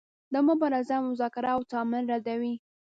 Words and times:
دا 0.33 0.39
مبارزه 0.49 0.95
مذاکره 1.09 1.49
او 1.55 1.61
تعامل 1.71 2.03
ردوي. 2.11 2.53